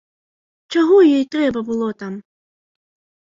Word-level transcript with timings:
Чаго 0.75 0.95
ёй 1.17 1.23
трэба 1.35 1.59
было 1.69 1.89
там? 2.01 2.13